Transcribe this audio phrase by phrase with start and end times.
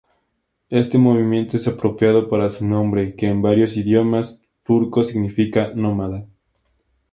[0.71, 6.25] Este movimiento es apropiado para su nombre, que en varios idiomas turco significa “nómada;.